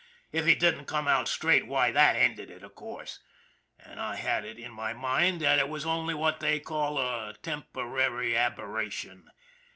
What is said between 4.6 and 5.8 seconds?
my mind that it